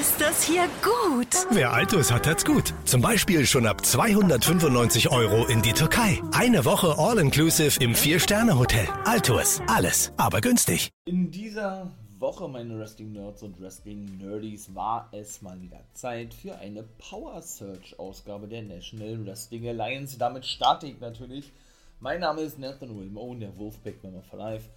[0.00, 1.28] Ist das hier gut?
[1.50, 2.72] Wer Altus hat, hat's gut.
[2.86, 6.18] Zum Beispiel schon ab 295 Euro in die Türkei.
[6.32, 8.88] Eine Woche All-Inclusive im Vier-Sterne-Hotel.
[9.04, 9.60] Altus.
[9.66, 10.88] Alles, aber günstig.
[11.04, 17.42] In dieser Woche, meine Wrestling-Nerds und Wrestling-Nerdies, war es mal wieder Zeit für eine Power
[17.42, 20.16] Search-Ausgabe der National Wrestling Alliance.
[20.16, 21.52] Damit starte ich natürlich.
[22.00, 24.70] Mein Name ist Nathan Wilmone, der Wolfpack Member for Life.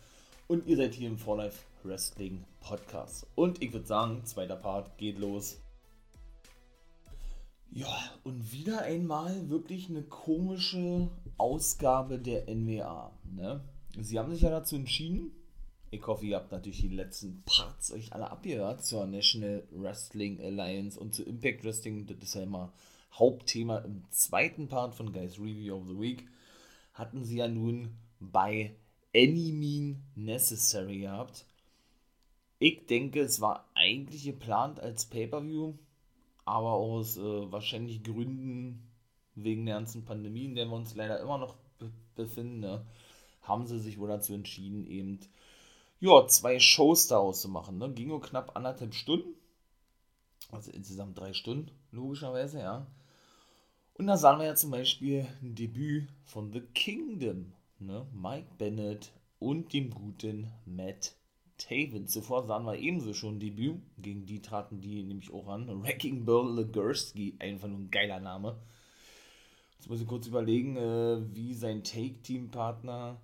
[0.47, 3.27] Und ihr seid hier im For Life Wrestling Podcast.
[3.35, 5.61] Und ich würde sagen, zweiter Part geht los.
[7.71, 7.93] Ja,
[8.23, 13.11] und wieder einmal wirklich eine komische Ausgabe der NWA.
[13.23, 13.61] Ne?
[13.99, 15.31] Sie haben sich ja dazu entschieden.
[15.91, 20.99] Ich hoffe, ihr habt natürlich die letzten Parts euch alle abgehört zur National Wrestling Alliance
[20.99, 22.05] und zu Impact Wrestling.
[22.05, 22.73] Das ist ja immer
[23.13, 26.27] Hauptthema im zweiten Part von Guys Review of the Week.
[26.93, 28.75] Hatten sie ja nun bei
[29.15, 31.45] Any Mean Necessary gehabt.
[32.65, 35.75] Ich denke, es war eigentlich geplant als Pay-Per-View,
[36.45, 38.81] aber aus äh, wahrscheinlich Gründen
[39.35, 42.83] wegen der ganzen Pandemie, in der wir uns leider immer noch be befinden, ne,
[43.43, 45.19] haben sie sich wohl dazu entschieden, eben
[45.99, 47.77] ja, zwei Shows daraus zu machen.
[47.77, 47.93] Ne?
[47.93, 49.35] Ging nur knapp anderthalb Stunden,
[50.51, 52.87] also insgesamt drei Stunden, logischerweise, ja.
[53.93, 58.07] Und da sahen wir ja zum Beispiel ein Debüt von The Kingdom, ne?
[58.11, 61.13] Mike Bennett und dem guten Matt
[61.57, 62.07] Taven.
[62.07, 63.81] Zuvor sahen wir ebenso schon ein Debüt.
[63.97, 65.83] Gegen die traten die nämlich auch an.
[65.83, 68.57] Wrecking Bill Legursky, einfach nur ein geiler Name.
[69.77, 73.21] Jetzt muss ich kurz überlegen, äh, wie sein Take-Team-Partner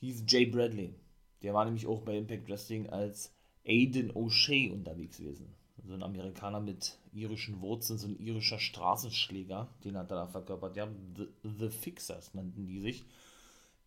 [0.00, 0.94] hieß Jay Bradley.
[1.42, 3.34] Der war nämlich auch bei Impact Wrestling als
[3.66, 5.54] Aiden O'Shea unterwegs gewesen.
[5.86, 10.76] So ein Amerikaner mit irischen Wurzeln, so ein irischer Straßenschläger, den hat er da verkörpert.
[10.76, 13.06] Ja, The, The Fixers nannten die sich.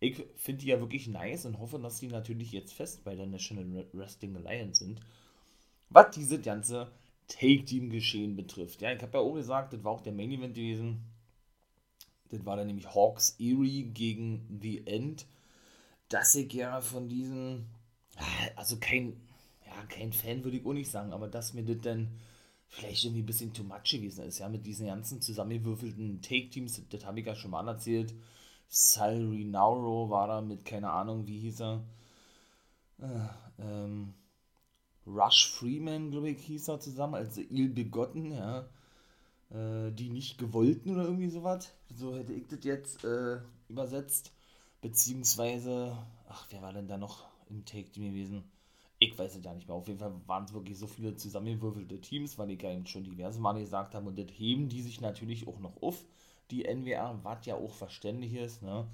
[0.04, 3.26] Ich finde die ja wirklich nice und hoffe, dass die natürlich jetzt fest bei der
[3.26, 5.00] National Wrestling Alliance sind.
[5.88, 6.92] Was dieses ganze
[7.28, 8.82] Take-Team-Geschehen betrifft.
[8.82, 11.04] Ja, ich habe ja auch gesagt, das war auch der Main Event gewesen.
[12.28, 15.26] Das war dann nämlich Hawks Erie gegen The End.
[16.10, 17.70] Dass ich ja von diesen,
[18.56, 19.16] also kein,
[19.66, 22.10] ja, kein Fan würde ich auch nicht sagen, aber dass mir das dann
[22.68, 27.06] vielleicht irgendwie ein bisschen too much gewesen ist, ja, mit diesen ganzen zusammengewürfelten Take-Teams, das
[27.06, 28.14] habe ich ja schon mal erzählt
[28.68, 31.84] Sal Rinauro war da mit, keine Ahnung, wie hieß er?
[33.00, 34.14] Äh, ähm,
[35.06, 38.66] Rush Freeman, glaube ich, hieß er zusammen, also Il Begotten, ja.
[39.50, 41.72] Äh, die nicht gewollten oder irgendwie sowas.
[41.94, 43.38] So hätte ich das jetzt äh,
[43.68, 44.32] übersetzt.
[44.80, 45.96] Beziehungsweise,
[46.28, 48.44] ach, wer war denn da noch im Take-Team gewesen?
[48.98, 49.76] Ich weiß es ja nicht mehr.
[49.76, 53.04] Auf jeden Fall waren es wirklich so viele zusammengewürfelte Teams, weil ich ja eben schon
[53.04, 54.08] diverse Male gesagt habe.
[54.08, 56.04] Und das heben die sich natürlich auch noch auf
[56.50, 58.86] die NWA, was ja auch verständlich ist, ne?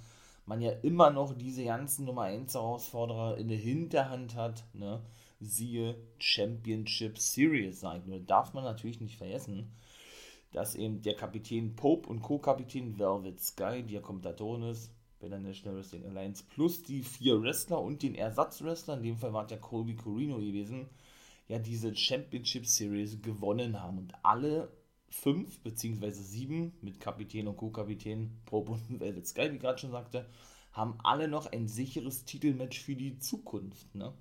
[0.46, 5.00] man ja immer noch diese ganzen Nummer 1 Herausforderer in der Hinterhand hat, ne?
[5.40, 8.02] siehe Championship Series sein.
[8.06, 9.72] Nur darf man natürlich nicht vergessen,
[10.52, 15.38] dass eben der Kapitän Pope und Co-Kapitän Velvet Sky, die ja Kommentatorin ist bei der
[15.38, 19.60] National Wrestling Alliance, plus die vier Wrestler und den Ersatzwrestler, in dem Fall war der
[19.60, 20.88] Colby Corino gewesen,
[21.46, 23.98] ja diese Championship Series gewonnen haben.
[23.98, 24.72] Und alle
[25.10, 30.26] fünf beziehungsweise sieben mit Kapitän und Co-Kapitän Pope und Velvet Sky, wie gerade schon sagte,
[30.72, 33.94] haben alle noch ein sicheres Titelmatch für die Zukunft.
[33.94, 34.14] Ne?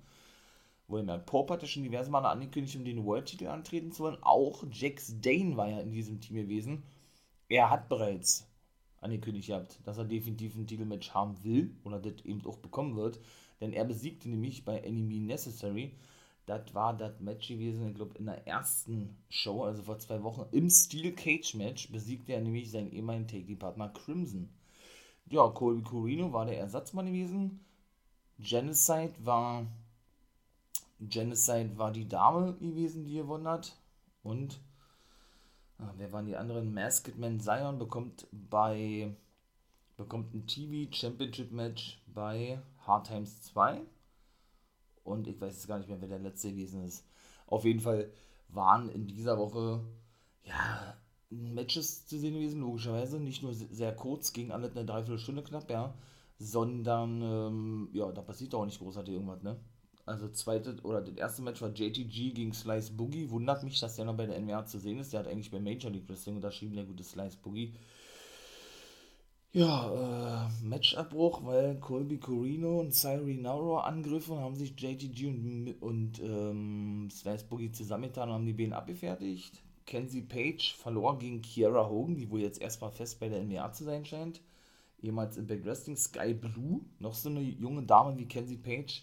[0.88, 4.18] Wohlgemerkt, Pope hatte schon diverse Male angekündigt, um den World-Titel antreten zu wollen.
[4.22, 6.82] Auch Jax Dane war ja in diesem Team gewesen.
[7.48, 8.46] Er hat bereits
[9.00, 13.20] angekündigt gehabt, dass er definitiv ein Titelmatch haben will oder das eben auch bekommen wird.
[13.60, 15.94] Denn er besiegte nämlich bei Enemy Necessary
[16.50, 20.46] das war das Match gewesen, ich glaube, in der ersten Show, also vor zwei Wochen,
[20.50, 24.48] im Steel Cage Match besiegte er nämlich seinen ehemaligen Take-Partner Crimson.
[25.26, 27.60] Ja, Colby Corino war der Ersatzmann gewesen.
[28.40, 29.64] Genocide war
[30.98, 33.76] Genocide war die Dame gewesen, die gewonnen hat.
[34.24, 34.58] Und
[35.78, 36.74] ah, wer waren die anderen?
[36.74, 39.14] Masked Man Zion bekommt bei
[39.96, 43.82] bekommt ein TV Championship Match bei Hard Times 2
[45.04, 47.06] und ich weiß jetzt gar nicht mehr, wer der letzte gewesen ist.
[47.46, 48.10] Auf jeden Fall
[48.48, 49.84] waren in dieser Woche
[50.44, 50.96] ja
[51.30, 53.20] Matches zu sehen gewesen, logischerweise.
[53.20, 55.94] Nicht nur sehr kurz, ging alle eine Dreiviertelstunde knapp, ja,
[56.38, 59.56] sondern ähm, ja, da passiert auch nicht großartig irgendwas, ne?
[60.06, 63.30] Also zweite oder das erste Match war JTG gegen Slice Boogie.
[63.30, 65.12] Wundert mich, dass der noch bei der NWA zu sehen ist.
[65.12, 67.74] Der hat eigentlich bei Major League Wrestling unterschrieben, der gute Slice Boogie.
[69.52, 76.20] Ja, äh, Matchabbruch, weil Colby Corino und Cyri Nauro angriffen, haben sich JTG und, und
[76.20, 79.60] ähm, Slice Boogie zusammengetan und haben die Beine abgefertigt.
[79.86, 83.82] Kenzie Page verlor gegen Kiera Hogan, die wohl jetzt erstmal fest bei der NBA zu
[83.82, 84.40] sein scheint.
[85.02, 89.02] Ehemals Impact Wrestling Sky Blue, noch so eine junge Dame wie Kenzie Page,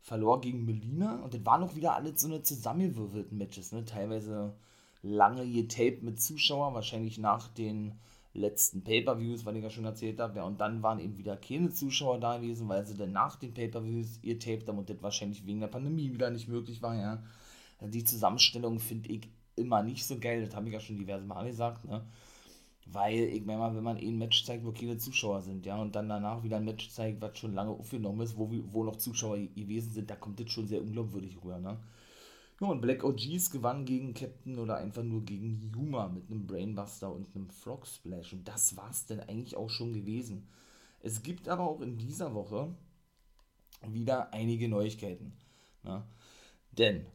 [0.00, 1.20] verlor gegen Melina.
[1.24, 3.84] Und das waren auch wieder alles so eine zusammengewürfelten Matches, ne?
[3.84, 4.54] Teilweise
[5.02, 7.94] lange getaped mit Zuschauern, wahrscheinlich nach den
[8.34, 10.38] letzten Pay-Per-Views, was ich ja schon erzählt habe.
[10.38, 13.54] Ja, und dann waren eben wieder keine Zuschauer da gewesen, weil sie dann nach den
[13.54, 16.94] Pay-Per-Views ihr taped haben und das wahrscheinlich wegen der Pandemie wieder nicht möglich war.
[16.94, 17.22] Ja.
[17.80, 21.46] Die Zusammenstellung finde ich immer nicht so geil, das habe ich ja schon diverse Mal
[21.46, 21.84] gesagt.
[21.84, 22.04] Ne?
[22.86, 25.76] Weil, ich meine mal, wenn man eh ein Match zeigt, wo keine Zuschauer sind, ja,
[25.76, 28.96] und dann danach wieder ein Match zeigt, was schon lange aufgenommen ist, wo, wo noch
[28.96, 31.78] Zuschauer gewesen sind, da kommt das schon sehr unglaubwürdig rüber, ne?
[32.60, 37.12] Ja, und Black OGs gewann gegen Captain oder einfach nur gegen Yuma mit einem Brainbuster
[37.12, 38.32] und einem Frog Splash.
[38.32, 40.48] Und das war es denn eigentlich auch schon gewesen.
[41.00, 42.74] Es gibt aber auch in dieser Woche
[43.86, 45.34] wieder einige Neuigkeiten.
[45.84, 46.02] Ne?
[46.72, 47.06] Denn,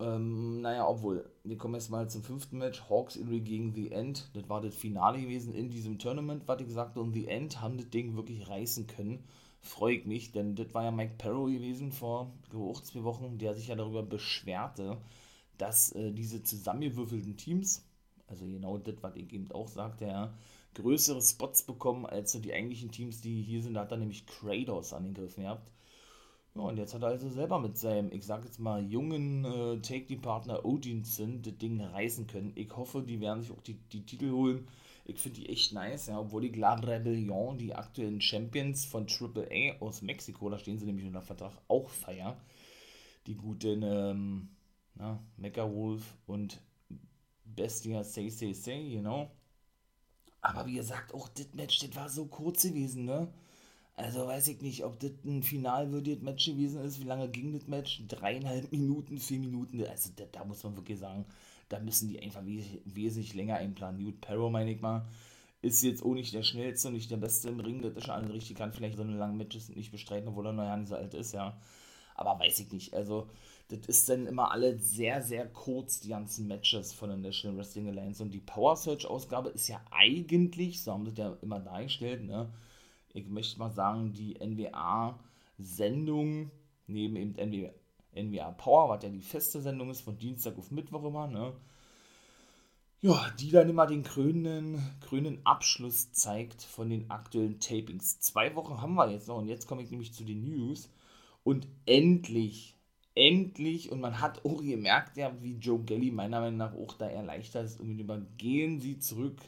[0.00, 2.82] ähm, naja, obwohl, wir kommen jetzt mal zum fünften Match.
[2.90, 4.28] Hawks Illy gegen The End.
[4.34, 7.00] Das war das Finale gewesen in diesem Tournament, was ich gesagt habe.
[7.00, 9.24] Und The End haben das Ding wirklich reißen können
[9.60, 13.54] freue ich mich, denn das war ja Mike Perro gewesen vor auch zwei Wochen, der
[13.54, 14.98] sich ja darüber beschwerte,
[15.58, 17.84] dass äh, diese zusammengewürfelten Teams,
[18.26, 20.34] also genau das, was ich eben auch sagte, ja,
[20.74, 23.74] größere Spots bekommen als so die eigentlichen Teams, die hier sind.
[23.74, 25.70] Da hat er nämlich Kratos an den Griffen gehabt.
[26.54, 29.80] Ja, und jetzt hat er also selber mit seinem, ich sag jetzt mal, jungen äh,
[29.80, 32.52] Take-Team-Partner Odinson das Ding reißen können.
[32.54, 34.68] Ich hoffe, die werden sich auch die, die Titel holen.
[35.08, 39.80] Ich finde die echt nice, ja, obwohl die La Rebellion, die aktuellen Champions von AAA
[39.80, 42.36] aus Mexiko, da stehen sie nämlich unter Vertrag, auch feiern.
[43.26, 44.48] Die guten ähm,
[44.96, 46.60] na, Mecha Wolf und
[47.44, 49.30] Bestia Say Say Say, you know.
[50.40, 53.28] Aber wie gesagt, auch das Match, das war so kurz gewesen, ne?
[53.94, 57.00] Also weiß ich nicht, ob das ein final würdiges Match gewesen ist.
[57.00, 58.02] Wie lange ging das Match?
[58.08, 59.82] Dreieinhalb Minuten, vier Minuten.
[59.86, 61.24] Also da, da muss man wirklich sagen,
[61.68, 64.00] da müssen die einfach wes wesentlich länger einplanen.
[64.00, 65.06] Jude Perro, meine ich mal,
[65.62, 67.82] ist jetzt auch nicht der schnellste und nicht der beste im Ring.
[67.82, 70.52] Das ist schon alles richtig, kann vielleicht so eine lange Matches nicht bestreiten, obwohl er
[70.52, 71.60] noch ja nicht so alt ist, ja.
[72.14, 72.94] Aber weiß ich nicht.
[72.94, 73.28] Also,
[73.68, 77.88] das ist dann immer alle sehr, sehr kurz, die ganzen Matches von der National Wrestling
[77.88, 78.22] Alliance.
[78.22, 82.52] Und die Power Search-Ausgabe ist ja eigentlich, so haben sie das ja immer dargestellt, ne?
[83.12, 84.90] Ich möchte mal sagen, die NWA-Sendung
[86.86, 87.70] neben eben NWA
[88.16, 91.52] NWA Power, was ja die feste Sendung ist, von Dienstag auf Mittwoch immer, ne?
[93.02, 98.18] Ja, die dann immer den krönenden, krönenden Abschluss zeigt von den aktuellen Tapings.
[98.20, 100.90] Zwei Wochen haben wir jetzt noch und jetzt komme ich nämlich zu den News.
[101.44, 102.74] Und endlich,
[103.14, 107.06] endlich, und man hat auch gemerkt, ja, wie Joe Gelly meiner Meinung nach auch da
[107.06, 109.40] erleichtert ist, irgendwie übergehen sie zurück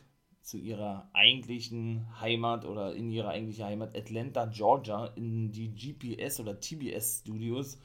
[0.43, 6.61] zu ihrer eigentlichen Heimat oder in ihre eigentliche Heimat Atlanta, Georgia, in die GPS oder
[6.61, 7.79] TBS Studios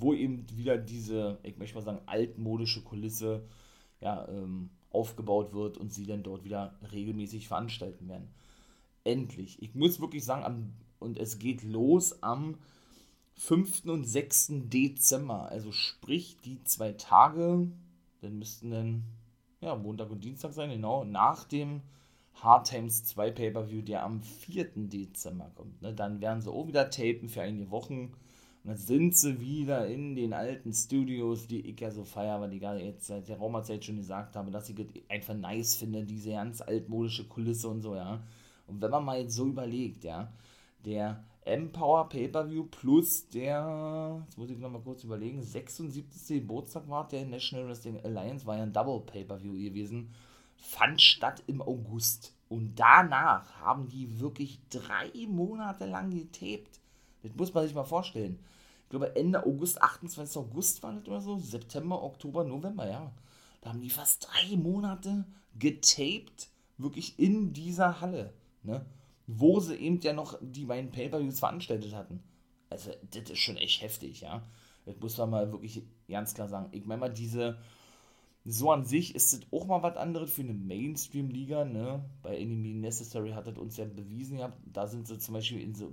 [0.00, 3.46] wo eben wieder diese, ich möchte mal sagen, altmodische Kulisse
[4.00, 8.28] ja, ähm, aufgebaut wird und sie dann dort wieder regelmäßig veranstalten werden.
[9.02, 9.60] Endlich.
[9.62, 12.56] Ich muss wirklich sagen, am, und es geht los am
[13.34, 13.86] 5.
[13.86, 14.52] und 6.
[14.66, 15.48] Dezember.
[15.48, 17.68] Also sprich die zwei Tage,
[18.20, 19.04] dann müssten dann
[19.60, 21.82] ja, Montag und Dienstag sein, genau, nach dem
[22.34, 24.70] Hard Times 2 Pay-Per-View, der am 4.
[24.74, 25.80] Dezember kommt.
[25.82, 25.94] Ne?
[25.94, 28.12] Dann werden sie auch wieder tapen für einige Wochen
[28.64, 32.54] und dann sind sie wieder in den alten Studios, die ich ja so feiere, weil
[32.54, 36.02] ich gerade jetzt seit der Raumerzeit schon gesagt habe, dass ich es einfach nice finde,
[36.02, 38.22] diese ganz altmodische Kulisse und so, ja.
[38.66, 40.32] Und wenn man mal jetzt so überlegt, ja,
[40.82, 46.40] der Empower Pay-Per-View plus der, jetzt muss ich nochmal kurz überlegen, 76.
[46.40, 50.14] Geburtstag war der National Wrestling Alliance, war ja ein Double Pay-Per-View gewesen,
[50.56, 52.34] fand statt im August.
[52.48, 56.80] Und danach haben die wirklich drei Monate lang getaped.
[57.22, 58.38] Das muss man sich mal vorstellen.
[58.84, 60.36] Ich glaube, Ende August, 28.
[60.36, 63.12] August war das oder so, September, Oktober, November, ja.
[63.60, 65.24] Da haben die fast drei Monate
[65.58, 68.84] getaped, wirklich in dieser Halle, ne?
[69.26, 72.22] Wo sie eben ja noch die beiden Pay-Per-Views veranstaltet hatten.
[72.68, 74.42] Also, das ist schon echt heftig, ja.
[74.84, 76.68] Das muss man mal wirklich ganz klar sagen.
[76.72, 77.58] Ich meine mal, diese
[78.44, 82.04] so an sich ist es auch mal was anderes für eine Mainstream-Liga, ne?
[82.22, 85.92] Bei Enemy Necessary hat das uns ja bewiesen gehabt, da sind sie zum Beispiel so,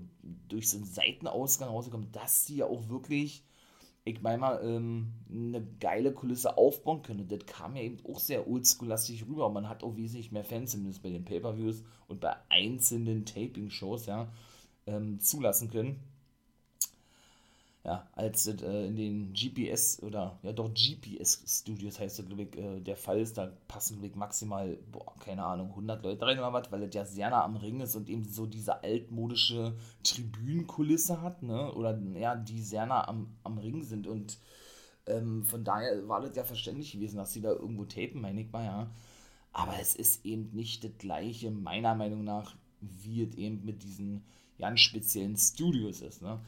[0.50, 3.46] durch so einen Seitenausgang rausgekommen, dass sie ja auch wirklich,
[4.04, 7.28] ich meine mal, ähm, eine geile Kulisse aufbauen können.
[7.30, 9.48] Das kam ja eben auch sehr oldschool-lastig rüber.
[9.48, 14.08] Und man hat auch wesentlich mehr Fans, zumindest bei den Pay-Per-Views und bei einzelnen Taping-Shows,
[14.08, 14.32] ja,
[14.88, 16.00] ähm, zulassen können.
[17.84, 22.80] Ja, als äh, in den GPS oder ja doch GPS-Studios heißt das, glaube ich, äh,
[22.80, 26.54] der Fall ist, da passen, glaube ich, maximal, boah, keine Ahnung, 100 Leute rein oder
[26.54, 31.22] was, weil das ja sehr nah am Ring ist und eben so diese altmodische Tribünenkulisse
[31.22, 34.38] hat, ne, oder ja, die sehr nah am, am Ring sind und
[35.08, 38.52] ähm, von daher war das ja verständlich gewesen, dass sie da irgendwo tapen, meine ich
[38.52, 38.92] mal, ja.
[39.54, 44.24] Aber es ist eben nicht das gleiche, meiner Meinung nach, wie es eben mit diesen
[44.60, 46.40] ganz speziellen Studios ist, ne.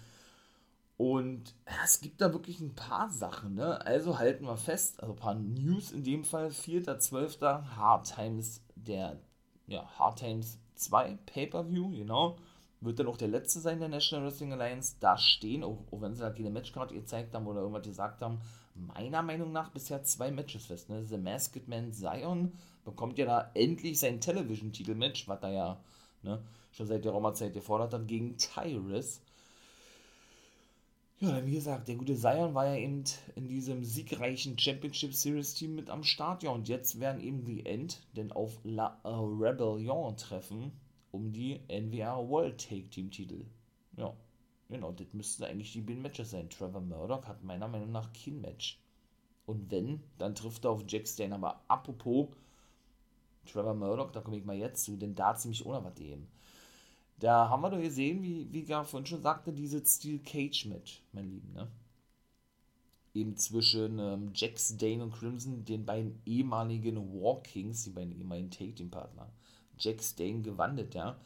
[0.97, 3.83] Und es gibt da wirklich ein paar Sachen, ne?
[3.85, 7.75] Also halten wir fest, also ein paar News in dem Fall, 4.12.
[7.75, 9.19] Hard Times, der,
[9.67, 12.37] ja, Hard Times 2 Pay-Per-View, genau.
[12.79, 14.97] Wird dann auch der letzte sein der National Wrestling Alliance.
[14.99, 18.41] Da stehen, auch, auch wenn sie da keine Matchcard gezeigt haben oder irgendwas gesagt haben,
[18.75, 20.89] meiner Meinung nach bisher zwei Matches fest.
[20.89, 21.05] Ne?
[21.05, 22.51] The Masked Man Zion
[22.83, 25.83] bekommt ja da endlich sein Television-Titel-Match, was er ja
[26.23, 29.21] ne, schon seit der Roma-Zeit gefordert hat, gegen Tyrus.
[31.23, 35.73] Ja, wie gesagt, der gute Zion war ja eben in diesem siegreichen Championship Series Team
[35.73, 36.43] mit am Start.
[36.43, 40.73] Ja, und jetzt werden eben die End denn auf La Rebellion treffen
[41.11, 43.45] um die NWR World Take Team Titel.
[43.95, 44.13] Ja,
[44.67, 46.49] genau, das müssten eigentlich die beiden Matches sein.
[46.49, 48.81] Trevor Murdoch hat meiner Meinung nach kein Match.
[49.45, 51.31] Und wenn, dann trifft er auf Jack Stein.
[51.31, 52.35] Aber apropos
[53.45, 56.27] Trevor Murdoch, da komme ich mal jetzt zu, denn da hat sie ohne was eben.
[57.19, 61.01] Da haben wir doch gesehen, wie, wie ich vorhin schon sagte, dieses Steel Cage Match,
[61.13, 61.67] mein Lieben, ne?
[63.13, 68.49] Eben zwischen ähm, Jax Dane und Crimson, den beiden ehemaligen War Kings, die beiden ehemaligen
[68.49, 69.31] Take-Team-Partner.
[69.77, 71.17] Jax Dane gewandet, ja.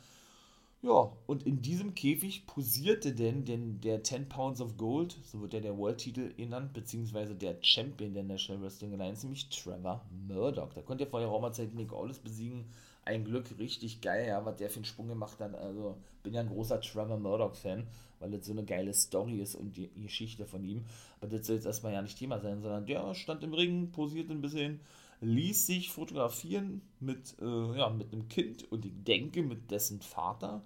[0.84, 5.54] Ja, und in diesem Käfig posierte denn, denn der 10 Pounds of Gold, so wird
[5.54, 10.74] ja der World-Titel genannt, beziehungsweise der Champion der National Wrestling Alliance, nämlich Trevor Murdoch.
[10.74, 12.66] Da konnte er vor der Raumerzeit Nick Aldis besiegen,
[13.08, 15.56] ein Glück, richtig geil, ja, was der für einen Sprung gemacht hat.
[15.56, 17.88] Also bin ja ein großer Trevor Murdoch-Fan,
[18.20, 20.86] weil das so eine geile Story ist und die Geschichte von ihm.
[21.20, 24.34] Aber das soll jetzt erstmal ja nicht Thema sein, sondern der stand im Ring, posierte
[24.34, 24.82] ein bisschen,
[25.22, 30.62] ließ sich fotografieren mit, äh, ja, mit einem Kind und ich denke mit dessen Vater.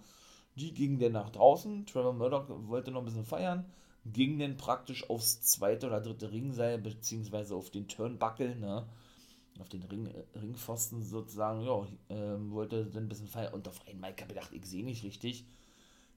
[0.55, 1.85] Die gingen dann nach draußen.
[1.85, 3.65] Trevor Murdoch wollte noch ein bisschen feiern.
[4.03, 8.87] Ging dann praktisch aufs zweite oder dritte Ringseil, beziehungsweise auf den Turnbuckle, ne?
[9.59, 13.53] Auf den Ring, äh, Ringpfosten sozusagen, ja, ähm, wollte dann ein bisschen feiern.
[13.53, 15.45] Und auf einmal, ich gedacht, ich sehe nicht richtig.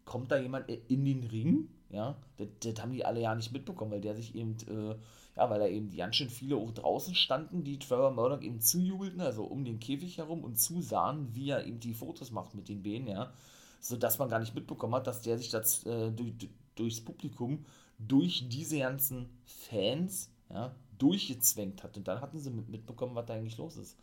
[0.05, 1.69] Kommt da jemand in den Ring?
[1.91, 4.97] Ja, das, das, haben die alle ja nicht mitbekommen, weil der sich eben, äh,
[5.37, 9.21] ja, weil da eben ganz schön viele auch draußen standen, die Trevor Murdoch eben zujubelten,
[9.21, 12.83] also um den Käfig herum und zusahen, wie er eben die Fotos macht mit den
[12.83, 13.33] Beinen, ja,
[13.81, 16.33] sodass man gar nicht mitbekommen hat, dass der sich das äh, durch,
[16.75, 17.65] durchs Publikum,
[17.99, 21.97] durch diese ganzen Fans, ja, durchgezwängt hat.
[21.97, 23.99] Und dann hatten sie mitbekommen, was da eigentlich los ist.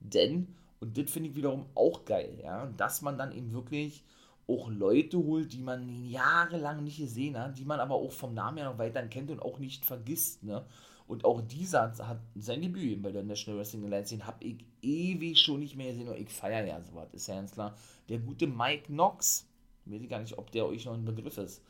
[0.00, 4.04] Denn, und das finde ich wiederum auch geil, ja, dass man dann eben wirklich
[4.48, 8.56] auch Leute holt, die man jahrelang nicht gesehen hat, die man aber auch vom Namen
[8.58, 10.64] her noch weiterhin kennt und auch nicht vergisst, ne?
[11.06, 15.40] Und auch dieser hat sein Debüt bei der National Wrestling Alliance, den habe ich ewig
[15.40, 17.76] schon nicht mehr gesehen, und ich feiere ja sowas, ist ja ganz klar.
[18.08, 19.48] Der gute Mike Knox,
[19.86, 21.64] ich weiß gar nicht, ob der euch noch ein Begriff ist.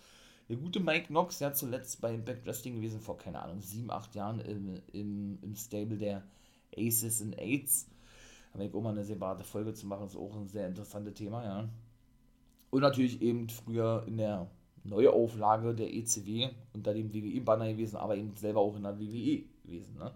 [0.50, 4.16] Der gute Mike Knox, hat zuletzt bei Impact Wrestling gewesen, vor, keine Ahnung, sieben, acht
[4.16, 6.25] Jahren im, im, im Stable der
[6.76, 7.88] Aces and Aids.
[8.52, 11.45] Habe ich auch mal eine separate Folge zu machen, ist auch ein sehr interessantes Thema,
[11.45, 11.69] ja.
[12.71, 14.50] Und natürlich eben früher in der
[14.83, 19.99] Neuauflage der ECW unter dem WWE-Banner gewesen, aber eben selber auch in der WWE gewesen,
[19.99, 20.12] ne?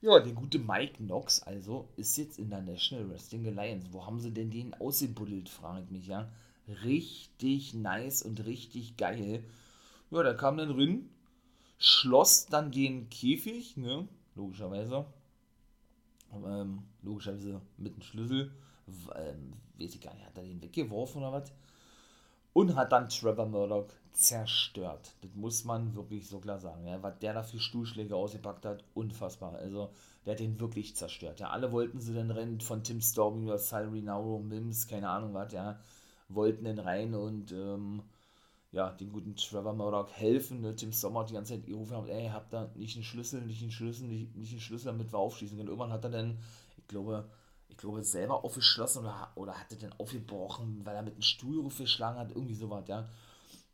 [0.00, 3.88] Ja, der gute Mike Knox also ist jetzt in der National Wrestling Alliance.
[3.90, 6.30] Wo haben sie denn den ausgebuddelt, frage ich mich, ja
[6.68, 9.44] richtig nice und richtig geil.
[10.10, 11.10] Ja, der kam dann drin,
[11.78, 15.06] schloss dann den Käfig, ne, logischerweise.
[16.32, 18.52] Ähm, logischerweise mit dem Schlüssel.
[19.16, 21.52] Ähm, weiß ich gar nicht, hat er den weggeworfen oder was?
[22.52, 25.14] Und hat dann Trevor Murdoch zerstört.
[25.20, 26.86] Das muss man wirklich so klar sagen.
[26.86, 29.56] Ja, was der da für Stuhlschläge ausgepackt hat, unfassbar.
[29.56, 29.90] Also,
[30.24, 31.40] der hat den wirklich zerstört.
[31.40, 35.34] Ja, alle wollten sie dann rennen von Tim Storm über Sal Rinauro, Mims, keine Ahnung
[35.34, 35.78] was, ja
[36.28, 38.02] wollten dann rein und ähm,
[38.72, 40.60] ja, den guten Trevor Murdoch helfen.
[40.60, 40.74] Ne?
[40.74, 43.70] Tim Sommer hat die ganze Zeit gerufen, ey, habt da nicht einen Schlüssel, nicht einen
[43.70, 45.68] Schlüssel, nicht, nicht einen Schlüssel, damit wir aufschließen können.
[45.68, 46.38] Irgendwann hat er dann,
[46.76, 47.28] ich glaube,
[47.68, 51.66] ich glaube, selber aufgeschlossen oder, oder hat er dann aufgebrochen, weil er mit einem Stuhl
[51.68, 53.08] geschlagen hat, irgendwie sowas, ja.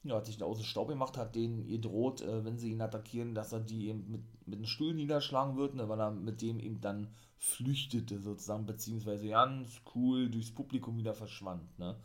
[0.05, 2.73] Ja, hat sich da aus dem Staub gemacht, hat denen ihr droht, äh, wenn sie
[2.73, 6.11] ihn attackieren, dass er die eben mit, mit einem Stuhl niederschlagen wird, ne, weil er
[6.11, 11.97] mit dem eben dann flüchtete sozusagen, beziehungsweise ganz cool durchs Publikum wieder verschwand, ne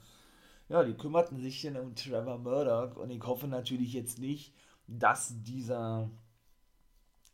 [0.69, 4.53] ja, die kümmerten sich dann um Trevor Murdoch und ich hoffe natürlich jetzt nicht,
[4.87, 6.09] dass dieser,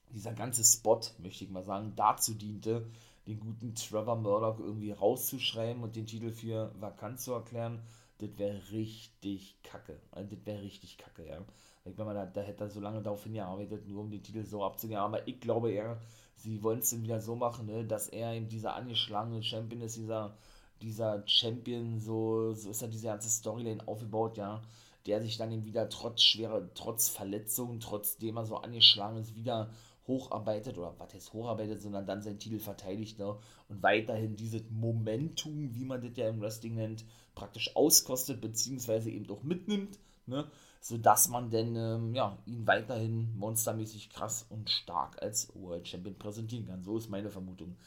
[0.10, 2.88] dieser ganze Spot, möchte ich mal sagen, dazu diente,
[3.28, 7.82] den guten Trevor Murdoch irgendwie rauszuschreiben und den Titel für vakant zu erklären.
[8.20, 10.00] das wäre richtig kacke.
[10.12, 11.44] Also das wäre richtig kacke, ja.
[11.86, 14.64] Ich meine, da, da hätte er so lange darauf hingearbeitet, nur um den Titel so
[14.64, 15.02] abzugeben.
[15.02, 16.00] Aber ich glaube eher,
[16.36, 19.98] sie wollen es dann wieder so machen, ne, dass er eben dieser angeschlagene Champion ist,
[19.98, 20.38] dieser,
[20.84, 24.62] dieser Champion, so, so ist ja diese ganze Storyline aufgebaut, ja,
[25.06, 29.72] der sich dann eben wieder trotz schwerer, trotz Verletzungen, trotzdem er so angeschlagen ist, wieder
[30.08, 33.38] hocharbeitet, oder was heißt hocharbeitet, sondern dann seinen Titel verteidigt, ne,
[33.70, 39.30] und weiterhin dieses Momentum, wie man das ja im Wrestling nennt, praktisch auskostet, beziehungsweise eben
[39.30, 40.46] auch mitnimmt, ne,
[40.82, 46.68] sodass man denn ähm, ja, ihn weiterhin monstermäßig krass und stark als World Champion präsentieren
[46.68, 46.84] kann.
[46.84, 47.78] So ist meine Vermutung.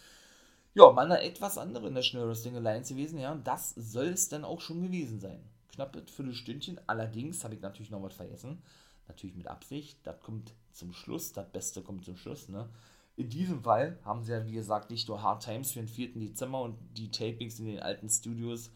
[0.76, 4.60] Ja, mal eine etwas andere National Wrestling Alliance gewesen, ja, das soll es dann auch
[4.60, 5.42] schon gewesen sein.
[5.72, 8.62] Knappe Viertelstündchen, allerdings habe ich natürlich noch was vergessen.
[9.08, 12.68] Natürlich mit Absicht, das kommt zum Schluss, das Beste kommt zum Schluss, ne?
[13.16, 16.12] In diesem Fall haben sie ja, wie gesagt, nicht nur Hard Times für den 4.
[16.12, 18.70] Dezember und die Tapings in den alten Studios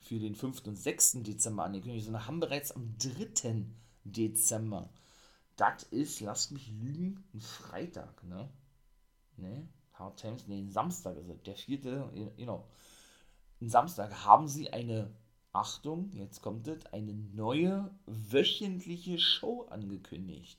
[0.00, 0.66] für den 5.
[0.66, 1.22] und 6.
[1.22, 3.64] Dezember angekündigt, sondern haben bereits am 3.
[4.04, 4.90] Dezember.
[5.56, 8.50] Das ist, lasst mich lügen, ein Freitag, ne?
[9.38, 9.66] Ne?
[9.94, 12.10] Hard Times, ne, ein Samstag ist es, der 4.
[12.36, 12.66] Genau.
[13.60, 15.10] Samstag haben sie eine,
[15.52, 20.58] Achtung, jetzt kommt es, eine neue wöchentliche Show angekündigt.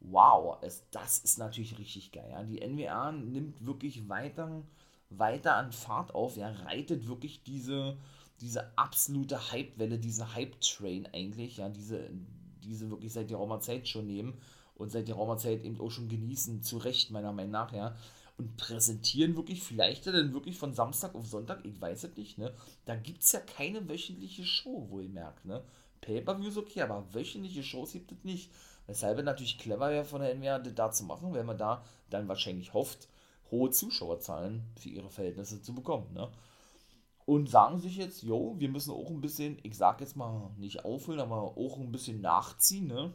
[0.00, 2.28] Wow, es, das ist natürlich richtig geil.
[2.30, 2.42] Ja?
[2.42, 4.62] Die NWA nimmt wirklich weiter,
[5.10, 6.36] weiter an Fahrt auf.
[6.36, 7.98] Er reitet wirklich diese,
[8.40, 12.10] diese absolute Hype-Welle, diese Hype-Train eigentlich, ja, diese,
[12.62, 14.38] diese wirklich seit der Raumerzeit schon nehmen
[14.74, 17.94] und seit der Raumerzeit eben auch schon genießen, zu Recht meiner Meinung nach, ja,
[18.36, 22.52] und präsentieren wirklich, vielleicht dann wirklich von Samstag auf Sonntag, ich weiß es nicht, ne,
[22.84, 25.62] da gibt es ja keine wöchentliche Show, wo ihr merkt, ne,
[26.00, 28.50] Pay-Per-View ist okay, aber wöchentliche Shows gibt es nicht,
[28.86, 31.84] weshalb es natürlich clever wäre von der NWA, das da zu machen, wenn man da
[32.10, 33.08] dann wahrscheinlich hofft,
[33.50, 36.30] hohe Zuschauerzahlen für ihre Verhältnisse zu bekommen, ne,
[37.26, 40.84] und sagen sich jetzt, jo, wir müssen auch ein bisschen, ich sag jetzt mal nicht
[40.84, 43.14] auffüllen, aber auch ein bisschen nachziehen, ne?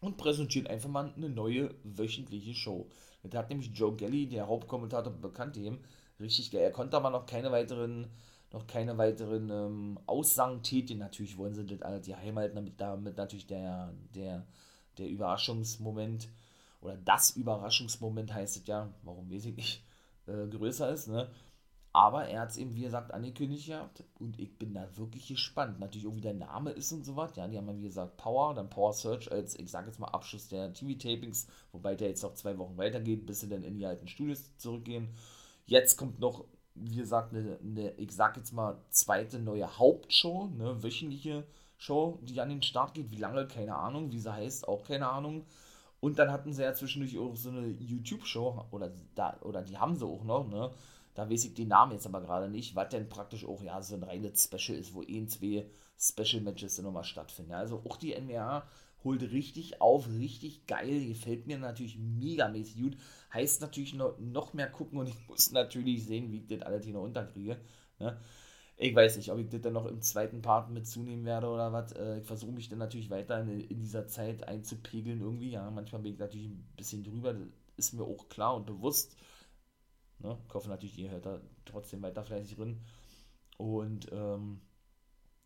[0.00, 2.88] Und präsentieren einfach mal eine neue wöchentliche Show.
[3.28, 5.78] Da hat nämlich Joe Gelly, der Hauptkommentator, bekannt dem,
[6.20, 6.62] richtig geil.
[6.62, 8.06] Er konnte aber noch keine weiteren,
[8.52, 11.00] noch keine weiteren ähm, Aussagen tätigen.
[11.00, 14.46] Natürlich wollen sie das alle die halten, damit damit natürlich der, der,
[14.98, 16.28] der Überraschungsmoment
[16.80, 19.82] oder das Überraschungsmoment heißt es ja, warum weiß ich nicht,
[20.26, 21.28] äh, größer ist, ne?
[21.96, 25.80] Aber er hat es eben, wie gesagt, angekündigt gehabt und ich bin da wirklich gespannt.
[25.80, 27.34] Natürlich auch, wie der Name ist und so was.
[27.36, 30.08] Ja, die haben ja, wie gesagt, Power, dann Power Search als, ich sage jetzt mal,
[30.08, 33.86] Abschluss der TV-Tapings, wobei der jetzt noch zwei Wochen weitergeht, bis sie dann in die
[33.86, 35.08] alten Studios zurückgehen.
[35.64, 40.82] Jetzt kommt noch, wie gesagt, eine, eine ich sage jetzt mal, zweite neue Hauptshow, eine
[40.82, 41.46] wöchentliche
[41.78, 43.10] Show, die an den Start geht.
[43.10, 44.12] Wie lange, keine Ahnung.
[44.12, 45.46] Wie sie heißt, auch keine Ahnung.
[46.00, 49.96] Und dann hatten sie ja zwischendurch auch so eine YouTube-Show, oder, da, oder die haben
[49.96, 50.70] sie auch noch, ne?
[51.16, 53.94] Da weiß ich den Namen jetzt aber gerade nicht, was denn praktisch auch ja so
[53.94, 55.66] ein reines Special ist, wo ein, zwei
[55.98, 57.52] Special Matches dann nochmal stattfinden.
[57.52, 58.68] Also auch die NWA
[59.02, 62.96] holt richtig auf, richtig geil, gefällt mir natürlich megamäßig gut.
[63.32, 66.84] Heißt natürlich noch, noch mehr gucken und ich muss natürlich sehen, wie ich das alles
[66.84, 67.56] hier noch unterkriege.
[67.98, 68.20] Ne?
[68.76, 71.72] Ich weiß nicht, ob ich das dann noch im zweiten Part mit zunehmen werde oder
[71.72, 71.92] was.
[71.92, 75.52] Äh, ich versuche mich dann natürlich weiter in, in, dieser Zeit einzupegeln irgendwie.
[75.52, 77.46] Ja, manchmal bin ich natürlich ein bisschen drüber, das
[77.78, 79.16] ist mir auch klar und bewusst.
[80.18, 80.36] Ne?
[80.46, 82.80] Ich natürlich, ihr hört trotzdem weiter fleißig drin.
[83.58, 84.60] Und ähm,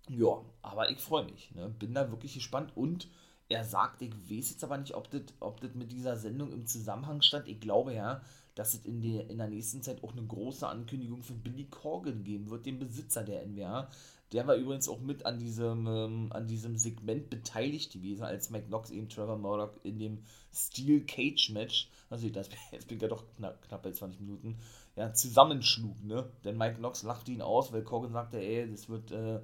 [0.09, 1.55] ja, aber ich freue mich.
[1.55, 1.69] Ne?
[1.69, 2.77] Bin da wirklich gespannt.
[2.77, 3.09] Und
[3.49, 7.21] er sagt, ich weiß jetzt aber nicht, ob das ob mit dieser Sendung im Zusammenhang
[7.23, 7.49] stand.
[7.49, 8.23] Ich glaube ja,
[8.55, 12.25] dass es in, die, in der nächsten Zeit auch eine große Ankündigung von Billy Corgan
[12.25, 13.89] geben wird, dem Besitzer der NWA.
[14.33, 18.66] Der war übrigens auch mit an diesem, ähm, an diesem Segment beteiligt gewesen, als Mike
[18.66, 23.09] Knox eben Trevor Murdoch in dem Steel Cage Match, also das, jetzt bin ich ja
[23.09, 24.59] doch knapp, knapp bei 20 Minuten,
[24.95, 26.31] ja, zusammenschlug, ne?
[26.45, 29.40] Denn Mike Knox lachte ihn aus, weil Corgan sagte, ey, das wird, äh,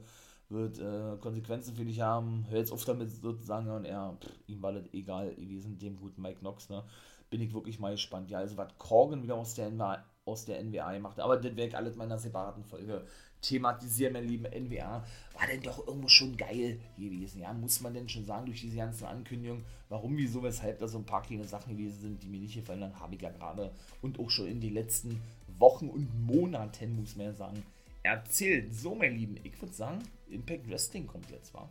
[0.51, 4.63] wird äh, Konsequenzen für dich haben, hör jetzt auf damit sozusagen, und er, pff, ihm
[4.63, 6.85] war das egal gewesen, dem guten Mike Knox, ne?
[7.29, 8.31] Bin ich wirklich mal gespannt.
[8.31, 11.99] Ja, also was Corgan wieder aus der NWA, aus aber das werde ich alles in
[11.99, 13.05] meiner separaten Folge
[13.43, 17.41] thematisieren, mein lieben NWA, war denn doch irgendwo schon geil gewesen.
[17.41, 20.99] Ja, muss man denn schon sagen, durch diese ganzen Ankündigungen, warum, wieso, weshalb da so
[20.99, 23.73] ein paar kleine Sachen gewesen sind, die mir nicht gefallen haben, habe ich ja gerade
[24.03, 25.21] und auch schon in den letzten
[25.59, 27.63] Wochen und Monaten, muss man ja sagen,
[28.03, 28.75] erzählt.
[28.75, 31.69] So, mein Lieben, ich würde sagen, Impact Wrestling kommt jetzt, wa?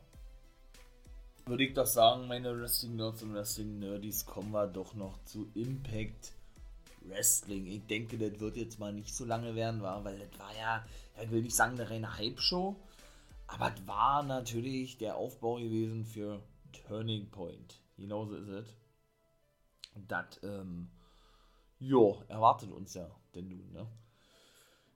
[1.46, 6.34] Würde ich doch sagen, meine Wrestling-Nerds und Wrestling-Nerdies, kommen wir doch noch zu Impact
[7.02, 7.68] Wrestling.
[7.68, 10.86] Ich denke, das wird jetzt mal nicht so lange werden, war, weil das war ja,
[11.22, 12.76] ich will nicht sagen, eine reine Hype-Show,
[13.48, 16.42] aber es war natürlich der Aufbau gewesen für
[16.88, 17.82] Turning Point.
[17.98, 18.68] Genauso ist es.
[20.08, 20.90] Das, ähm,
[21.80, 23.88] jo, erwartet uns ja denn nun, ne?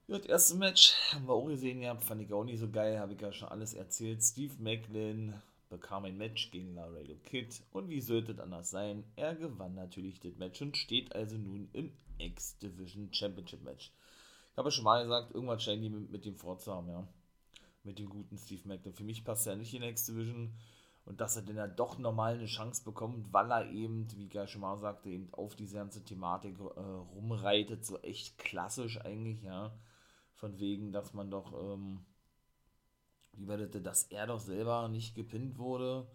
[0.08, 2.98] Ja, das erste Match haben wir auch gesehen, ja, fand ich auch nicht so geil,
[2.98, 4.22] habe ich ja schon alles erzählt.
[4.22, 9.04] Steve Macklin bekam ein Match gegen Laredo Kid und wie sollte es anders sein?
[9.14, 13.92] Er gewann natürlich das Match und steht also nun im X-Division Championship Match.
[14.52, 17.06] Ich habe ja schon mal gesagt, irgendwas scheinen die mit, mit dem vorzuhaben, ja.
[17.82, 18.92] Mit dem guten Steve Macklin.
[18.92, 20.54] Für mich passt er nicht in X-Division
[21.06, 24.46] und dass er denn ja doch normal eine Chance bekommt, weil er eben, wie ja
[24.46, 29.72] schon mal sagte, eben auf diese ganze Thematik äh, rumreitet, so echt klassisch eigentlich, ja
[30.40, 32.00] von wegen, dass man doch, ähm,
[33.34, 36.10] wie war das, dass er doch selber nicht gepinnt wurde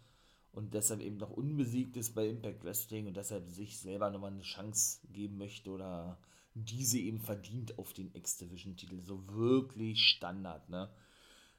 [0.51, 4.41] und deshalb eben noch unbesiegt ist bei Impact Wrestling und deshalb sich selber nochmal eine
[4.41, 6.17] Chance geben möchte oder
[6.55, 8.99] diese eben verdient auf den X-Division-Titel.
[9.01, 10.89] So wirklich Standard, ne?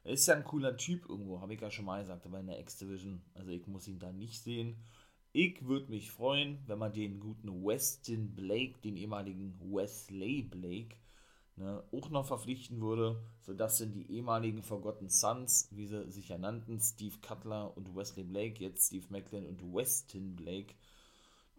[0.03, 2.47] Er ist ja ein cooler Typ irgendwo, habe ich ja schon mal gesagt, aber in
[2.47, 3.21] der X-Division.
[3.35, 4.77] Also ich muss ihn da nicht sehen.
[5.33, 10.97] Ich würde mich freuen, wenn man den guten Weston Blake, den ehemaligen Wesley Blake,
[11.57, 16.39] ne, auch noch verpflichten würde, sodass dann die ehemaligen Forgotten Sons, wie sie sich ja
[16.39, 20.75] nannten, Steve Cutler und Wesley Blake, jetzt Steve Macklin und Weston Blake,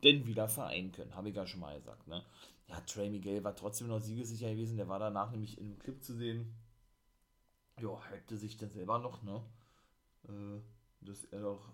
[0.04, 1.16] denn wieder vereinen können.
[1.16, 2.08] Habe ich ja schon mal gesagt.
[2.08, 2.24] Ne?
[2.68, 6.04] Ja, Trey Miguel war trotzdem noch siegesicher gewesen, der war danach nämlich in einem Clip
[6.04, 6.54] zu sehen.
[7.80, 9.44] Ja, hätte sich dann selber noch, ne?
[10.28, 10.62] Äh,
[11.06, 11.74] dass er doch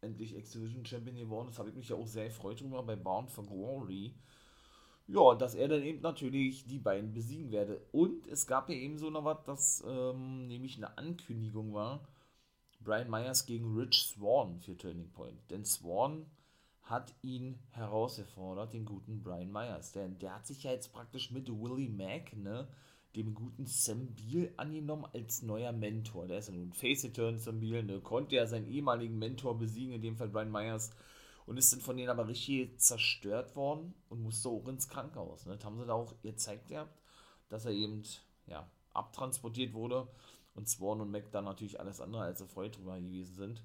[0.00, 3.30] endlich X-Division Champion geworden ist, habe ich mich ja auch sehr gefreut drüber bei Bound
[3.30, 4.14] for Glory
[5.12, 7.80] ja, dass er dann eben natürlich die beiden besiegen werde.
[7.92, 12.06] Und es gab ja eben so noch was, das ähm, nämlich eine Ankündigung war.
[12.80, 15.38] Brian Myers gegen Rich Swan für Turning Point.
[15.50, 16.26] Denn Swan
[16.90, 19.92] hat ihn herausgefordert, den guten Brian Myers.
[19.92, 22.68] Denn der hat sich ja jetzt praktisch mit Willie Mack, ne,
[23.16, 26.26] dem guten Sam Beal angenommen als neuer Mentor.
[26.26, 30.02] Der ist ja nun Face-Return Sam Beal, ne, konnte ja seinen ehemaligen Mentor besiegen, in
[30.02, 30.90] dem Fall Brian Myers
[31.46, 35.46] und ist dann von denen aber richtig zerstört worden und musste auch ins Krankenhaus.
[35.46, 35.56] Ne?
[35.56, 37.00] Das haben sie da auch gezeigt gehabt,
[37.48, 38.02] dass er eben
[38.46, 40.06] ja, abtransportiert wurde
[40.54, 43.64] und Swan und Mac dann natürlich alles andere als erfreut drüber gewesen sind.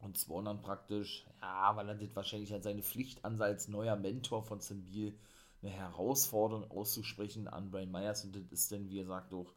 [0.00, 3.96] Und Swan dann praktisch, ja, weil er das wahrscheinlich als seine Pflicht ansah, als neuer
[3.96, 5.18] Mentor von Zimbil
[5.60, 9.52] eine Herausforderung auszusprechen an Brian Myers und das ist dann, wie gesagt, auch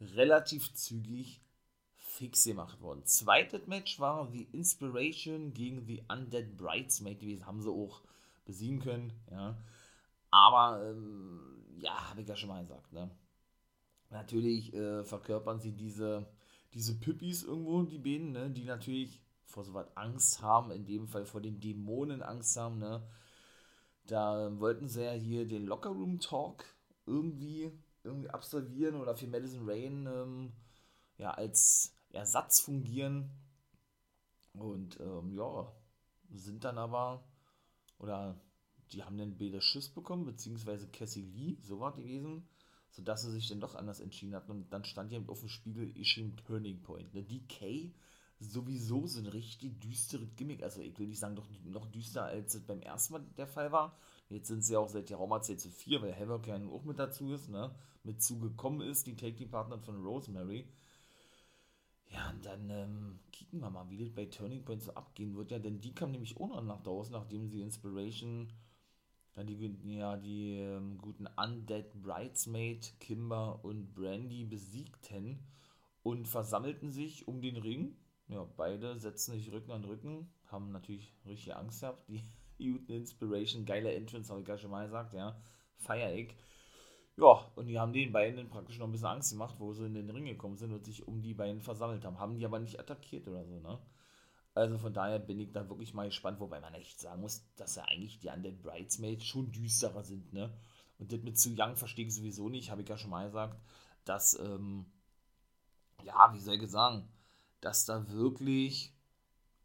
[0.00, 1.40] relativ zügig
[1.96, 3.04] fix gemacht worden.
[3.04, 7.20] Zweites Match war The Inspiration gegen The Undead Bridesmaid.
[7.20, 8.02] Die haben sie auch
[8.44, 9.56] besiegen können, ja.
[10.30, 11.40] Aber, ähm,
[11.80, 13.10] ja, habe ich ja schon mal gesagt, ne.
[14.10, 16.26] Natürlich äh, verkörpern sie diese,
[16.72, 21.08] diese Püppis irgendwo, die Bienen, ne, die natürlich vor so was Angst haben, in dem
[21.08, 23.06] Fall vor den Dämonen Angst haben, ne.
[24.06, 26.64] Da wollten sie ja hier den Locker Room Talk
[27.06, 30.52] irgendwie, irgendwie absolvieren oder für Madison Rain ähm,
[31.16, 33.30] ja, als Ersatz fungieren.
[34.52, 35.72] Und ähm, ja,
[36.30, 37.24] sind dann aber,
[37.98, 38.38] oder
[38.92, 42.48] die haben dann beide Schiss bekommen, beziehungsweise Cassie Lee, so war gewesen,
[42.90, 44.52] sodass sie sich dann doch anders entschieden hatten.
[44.52, 47.12] Und dann stand hier auf dem Spiegel geschrieben Turning Point.
[47.14, 47.24] Ne?
[47.24, 47.92] DK
[48.40, 50.62] sowieso so ein richtig düsteres Gimmick.
[50.62, 53.72] Also ich will nicht sagen, doch noch düster, als es beim ersten Mal der Fall
[53.72, 53.96] war.
[54.28, 57.32] Jetzt sind sie auch seit der Raumerzeit zu vier, weil Havoc ja auch mit dazu
[57.32, 57.74] ist, ne?
[58.02, 60.66] Mit zugekommen ist, die Take-Team-Partner von Rosemary.
[62.10, 65.50] Ja, und dann ähm, kicken wir mal, wie das bei Turning Point so abgehen wird.
[65.50, 68.52] Ja, denn die kam nämlich auch noch nach draußen, nachdem sie Inspiration,
[69.36, 75.40] ja, die, ja, die ähm, guten Undead Bridesmaid, Kimber und Brandy besiegten
[76.02, 77.96] und versammelten sich um den Ring.
[78.28, 82.08] Ja, beide setzen sich Rücken an Rücken, haben natürlich richtig Angst gehabt.
[82.08, 82.22] Die
[82.58, 85.38] guten Inspiration, geile Entrance, habe ich ja schon mal gesagt, ja,
[85.76, 86.34] feier ich.
[87.16, 89.94] Ja, und die haben den beiden praktisch noch ein bisschen Angst gemacht, wo sie in
[89.94, 92.18] den Ring gekommen sind und sich um die beiden versammelt haben.
[92.18, 93.78] Haben die aber nicht attackiert oder so, ne?
[94.54, 97.76] Also von daher bin ich da wirklich mal gespannt, wobei man echt sagen muss, dass
[97.76, 100.52] ja eigentlich die anderen Bridesmaids schon düsterer sind, ne?
[100.98, 103.60] Und das mit zu Young verstehe ich sowieso nicht, habe ich ja schon mal gesagt,
[104.04, 104.86] dass, ähm,
[106.04, 107.08] ja, wie soll ich sagen,
[107.64, 108.92] dass da wirklich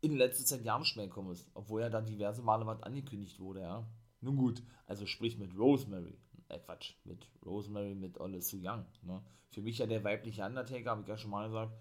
[0.01, 3.85] in letzter Zeit Jamschmäh gekommen ist, obwohl ja da diverse Male was angekündigt wurde, ja.
[4.21, 8.85] Nun gut, also sprich mit Rosemary, äh Quatsch, mit Rosemary, mit Olle Su Young.
[9.03, 9.21] Ne?
[9.49, 11.73] Für mich ja der weibliche Undertaker, habe ich ja schon mal gesagt.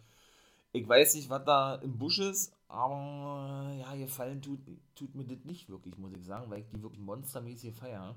[0.72, 4.60] Ich weiß nicht, was da im Busch ist, aber ja, gefallen tut,
[4.94, 8.16] tut mir das nicht wirklich, muss ich sagen, weil ich die wirklich monstermäßig feiere.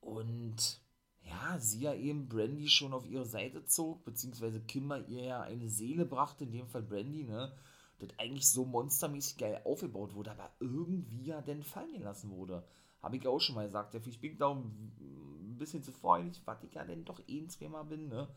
[0.00, 0.80] Und
[1.28, 5.68] ja, sie ja eben Brandy schon auf ihre Seite zog, beziehungsweise Kimber ihr ja eine
[5.68, 7.52] Seele brachte, in dem Fall Brandy, ne?
[7.98, 12.64] Das eigentlich so monstermäßig geil aufgebaut wurde, aber irgendwie ja dann fallen gelassen wurde.
[13.02, 13.94] Habe ich auch schon mal gesagt.
[13.94, 17.84] Ich bin da ein bisschen zu freundlich, was ich ja denn doch eh ein, zweimal
[17.84, 18.28] bin, ne?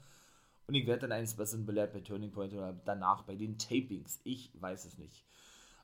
[0.67, 4.21] Und ich werde dann eines Besseren belehrt bei Turning Point oder danach bei den Tapings.
[4.23, 5.25] Ich weiß es nicht.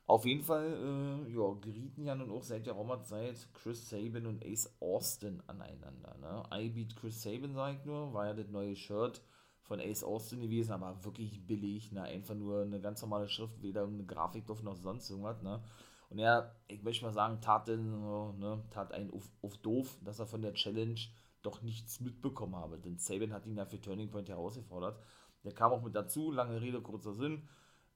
[0.08, 4.42] Auf jeden Fall, äh, ja, gerieten ja nun auch seit der Roma-Zeit Chris Sabin und
[4.42, 6.16] Ace Austin aneinander.
[6.18, 6.42] Ne?
[6.50, 9.20] I Beat Chris Sabin, sag ich nur, war ja das neue Shirt
[9.64, 12.04] von Ace Austin gewesen, aber wirklich billig, ne?
[12.04, 15.62] Einfach nur eine ganz normale Schrift, weder eine Grafik drauf noch sonst irgendwas, ne?
[16.08, 17.90] Und er, ich möchte mal sagen, tat, den,
[18.38, 20.98] ne, tat einen auf, auf doof, dass er von der Challenge
[21.42, 22.78] doch nichts mitbekommen habe.
[22.78, 24.98] Denn Sabin hat ihn ja für Turning Point herausgefordert.
[25.44, 27.46] Der kam auch mit dazu, lange Rede, kurzer Sinn.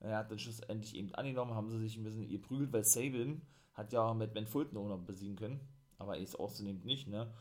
[0.03, 3.41] Er hat dann schlussendlich eben angenommen, haben sie sich ein bisschen geprügelt, weil Sabin
[3.73, 5.61] hat ja Madman Fulton auch noch besiegen können.
[5.97, 7.33] Aber Ace Austin eben nicht, ne?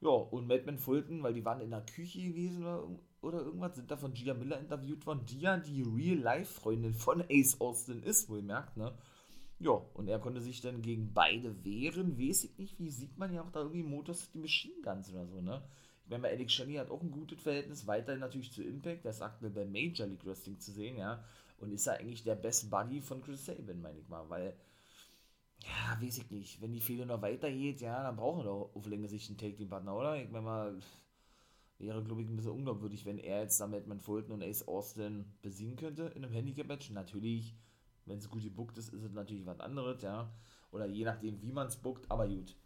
[0.00, 2.88] Ja, und Madman Fulton, weil die waren in der Küche gewesen oder,
[3.22, 7.60] oder irgendwas, sind da von Gia Miller interviewt worden, die ja die Real-Life-Freundin von Ace
[7.60, 8.92] Austin ist, wohl merkt, ne?
[9.60, 12.18] Ja, und er konnte sich dann gegen beide wehren.
[12.18, 15.24] Weiß ich nicht, wie sieht man ja auch da irgendwie Motors die Machine Guns oder
[15.26, 15.62] so, ne?
[16.04, 19.22] Ich meine, Alex Shelley hat auch ein gutes Verhältnis, weiterhin natürlich zu Impact, der ist
[19.22, 21.22] aktuell bei Major League Wrestling zu sehen, ja.
[21.62, 24.54] Und ist ja eigentlich der Best Buddy von Chris Sabin, meine ich mal, weil,
[25.60, 28.86] ja, weiß ich nicht, wenn die Fehler noch weitergeht, ja, dann brauchen wir doch auf
[28.86, 30.16] längere Sicht einen Take-Team-Partner, oder?
[30.16, 30.80] Ich meine mal,
[31.78, 35.24] wäre, glaube ich, ein bisschen unglaubwürdig, wenn er jetzt damit mit Fulton und Ace Austin
[35.40, 36.90] besiegen könnte in einem Handicap-Match.
[36.90, 37.54] Natürlich
[38.06, 40.32] wenn es gut gebuckt ist, ist es natürlich was anderes, ja.
[40.70, 42.56] Oder je nachdem, wie man es buckt, aber gut.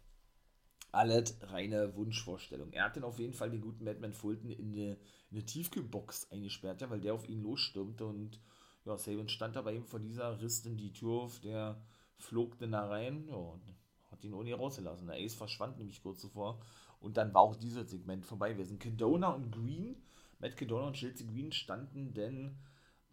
[0.91, 2.71] Alles reine Wunschvorstellung.
[2.71, 4.97] Er hat dann auf jeden Fall den guten Madman Fulton in eine, in
[5.37, 8.39] eine Tiefkühlbox eingesperrt, ja, weil der auf ihn losstürmte und
[8.87, 11.81] ja, Saban stand da bei ihm vor dieser, riss dann die Tür auf, der
[12.17, 13.61] flog dann da rein, ja, und
[14.09, 15.07] hat ihn ohne rausgelassen.
[15.07, 16.59] Der Ace verschwand nämlich kurz zuvor
[16.99, 18.79] und dann war auch dieses Segment vorbei gewesen.
[18.79, 20.01] Kedona und Green,
[20.39, 22.57] Matt Kedona und Chelsea Green standen denn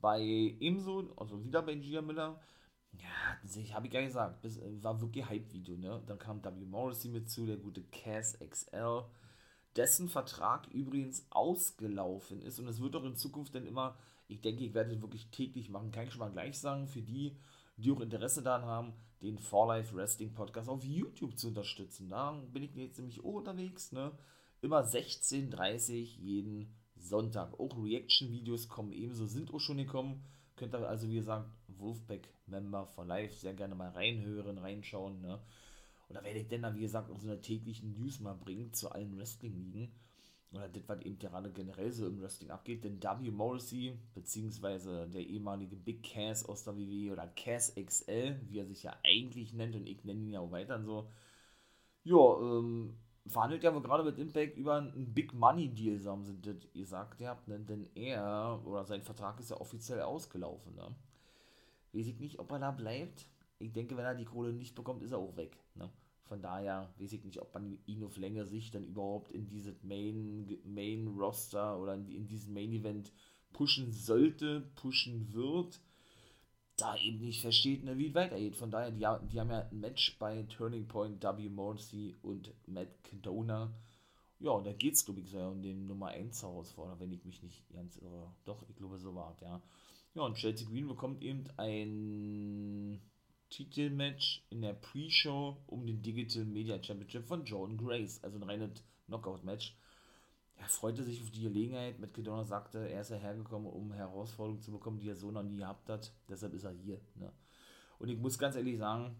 [0.00, 2.40] bei ebenso, also wieder bei Gia Miller,
[2.92, 6.00] ja, das habe ich gar nicht gesagt, das äh, war wirklich Hype-Video, ne?
[6.06, 6.64] Dann kam W.
[6.64, 9.04] Morrissey mit zu, der gute Cass XL,
[9.74, 13.96] dessen Vertrag übrigens ausgelaufen ist und es wird auch in Zukunft dann immer,
[14.28, 17.02] ich denke, ich werde es wirklich täglich machen, kann ich schon mal gleich sagen, für
[17.02, 17.36] die,
[17.76, 22.08] die auch Interesse daran haben, den For Life Wrestling Podcast auf YouTube zu unterstützen.
[22.08, 24.12] Da bin ich jetzt nämlich auch unterwegs, ne?
[24.60, 27.58] Immer 16.30 jeden Sonntag.
[27.58, 30.22] Auch Reaction-Videos kommen ebenso, sind auch schon gekommen.
[30.56, 35.20] Könnt ihr also, wie gesagt, Wolfpack-Member for Life sehr gerne mal reinhören, reinschauen.
[35.20, 35.40] Ne?
[36.08, 38.90] Und da werde ich dann, wie gesagt, auch so eine täglichen News mal bringen zu
[38.90, 39.92] allen Wrestling-Ligen.
[40.54, 42.84] Oder das, was eben gerade generell so im Wrestling abgeht.
[42.84, 43.30] Denn W.
[43.30, 48.84] Morrissey, beziehungsweise der ehemalige Big Cass aus der WWE oder Cass XL, wie er sich
[48.84, 51.08] ja eigentlich nennt, und ich nenne ihn ja auch weiter so.
[52.04, 52.94] Ja, ähm,
[53.26, 56.56] verhandelt ja wohl gerade mit Impact über einen Big Money Deal, so haben sie das
[56.72, 57.60] gesagt, ihr ne?
[57.60, 60.74] denn er oder sein Vertrag ist ja offiziell ausgelaufen.
[60.74, 60.94] Ne?
[61.92, 63.26] Weiß ich nicht, ob er da bleibt.
[63.58, 65.56] Ich denke, wenn er die Kohle nicht bekommt, ist er auch weg.
[65.74, 65.90] Ne?
[66.24, 69.82] Von daher weiß ich nicht, ob man ihn auf längere Sicht dann überhaupt in dieses
[69.82, 73.12] Main, Main Roster oder in, in diesen Main Event
[73.52, 75.80] pushen sollte, pushen wird
[76.76, 78.56] da eben nicht versteht, ne, wie es weitergeht.
[78.56, 81.48] Von daher, die, die haben ja ein Match bei Turning Point, W.
[81.48, 83.72] Morrissey und Matt Cadona.
[84.40, 87.24] Ja, und da geht es, glaube ich, so um den Nummer 1 Herausforderer, wenn ich
[87.24, 88.34] mich nicht ganz irre.
[88.44, 89.62] Doch, ich glaube, so war es, ja.
[90.14, 93.00] Ja, und Chelsea Green bekommt eben ein
[93.54, 98.22] Titelmatch in der Pre-Show um den Digital Media Championship von Jordan Grace.
[98.22, 99.76] Also ein reines Knockout-Match
[100.56, 101.98] er freute sich auf die Gelegenheit.
[101.98, 105.42] Matt Cadona sagte, er ist ja hergekommen, um Herausforderungen zu bekommen, die er so noch
[105.42, 106.12] nie gehabt hat.
[106.28, 107.00] Deshalb ist er hier.
[107.16, 107.32] Ne?
[107.98, 109.16] Und ich muss ganz ehrlich sagen,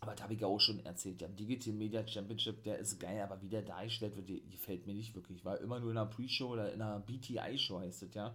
[0.00, 3.20] aber das habe ich ja auch schon erzählt, der Digital Media Championship, der ist geil,
[3.20, 5.44] aber wie der dargestellt wird, gefällt mir nicht wirklich.
[5.44, 8.34] War immer nur in einer Pre-Show oder in einer BTI-Show, heißt es ja.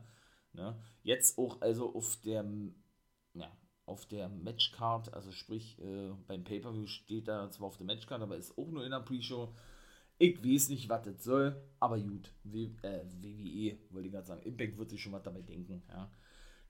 [0.53, 0.79] Ne?
[1.01, 2.45] Jetzt auch also auf der,
[3.33, 3.51] ja,
[3.85, 8.37] auf der Matchcard, also sprich äh, beim Pay-Per-View steht da zwar auf der Matchcard, aber
[8.37, 9.53] ist auch nur in einer Pre-Show.
[10.17, 12.31] Ich weiß nicht, was das soll, aber gut.
[12.43, 14.43] W äh, WWE, wollte ich gerade sagen.
[14.43, 15.83] Impact wird sich schon was dabei denken.
[15.89, 16.09] Ja.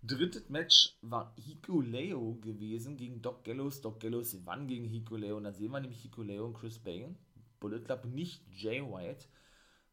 [0.02, 3.82] Drittes Match war Hikuleo gewesen gegen Doc Gallows.
[3.82, 5.38] Doc Gallows gewann gegen Hikuleo.
[5.38, 7.16] Und da sehen wir nämlich Hikuleo und Chris Bane.
[7.60, 9.26] Bullet Club, nicht Jay White.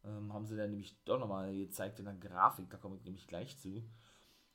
[0.03, 2.69] Ähm, haben sie dann nämlich doch nochmal gezeigt in der Grafik.
[2.69, 3.83] Da komme ich nämlich gleich zu.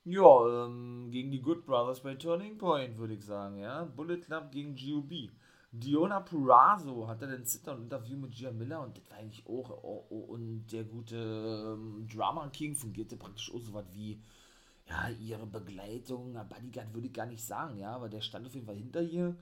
[0.05, 3.57] Ja, ähm, gegen die Good Brothers bei Turning Point, würde ich sagen.
[3.59, 5.29] Ja, Bullet Club gegen GOB.
[5.71, 10.19] Diona Purazo hatte den Sit-Down-Interview mit Gia Miller und das war eigentlich auch, oh, oh,
[10.33, 14.19] und der gute ähm, Drama King fungierte praktisch auch so was wie,
[14.87, 18.65] ja, ihre Begleitung, Bodyguard würde ich gar nicht sagen, ja, aber der stand auf jeden
[18.65, 19.35] Fall hinter ihr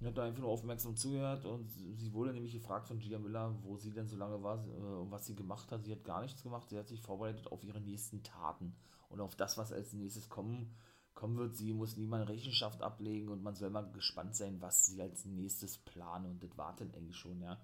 [0.00, 3.54] und hat da einfach nur aufmerksam zugehört und sie wurde nämlich gefragt von Gia Miller,
[3.62, 5.84] wo sie denn so lange war äh, und was sie gemacht hat.
[5.84, 8.74] Sie hat gar nichts gemacht, sie hat sich vorbereitet auf ihre nächsten Taten
[9.08, 10.74] und auf das, was als nächstes kommen
[11.18, 11.56] kommen wird.
[11.56, 15.78] Sie muss niemand Rechenschaft ablegen und man soll mal gespannt sein, was sie als nächstes
[15.78, 16.26] planen.
[16.26, 17.58] Und das war dann eigentlich schon, ja.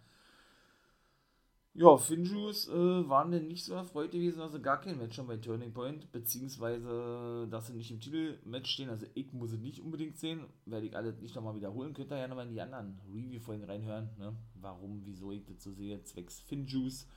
[1.76, 5.37] Ja, Finjuice äh, waren denn nicht so erfreut gewesen, also gar kein Match schon bei
[5.38, 10.16] Turning Point, beziehungsweise, dass sie nicht im Titelmatch stehen, also ich muss es nicht unbedingt
[10.16, 13.64] sehen, werde ich alles nicht nochmal wiederholen, könnt ihr ja nochmal in die anderen Review-Folgen
[13.64, 14.37] reinhören, ne?
[14.54, 17.09] warum, wieso ich das so sehe, zwecks Finjuice.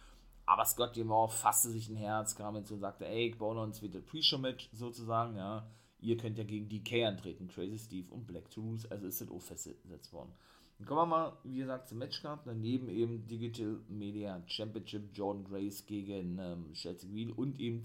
[0.47, 3.63] Aber Scott Demore fasste sich ein Herz, kam jetzt und sagte, ey, ich baue noch
[3.63, 3.73] ein
[4.05, 9.07] Pre-Show-Match sozusagen, ja, ihr könnt ja gegen DK antreten, Crazy Steve und Black Toulouse, also
[9.07, 10.31] ist das auch festgesetzt worden.
[10.77, 12.45] Dann kommen wir mal, wie gesagt, zum Matchcard.
[12.45, 17.81] Daneben eben Digital Media Championship Jordan Grace gegen ähm, Chelsea Wheel und eben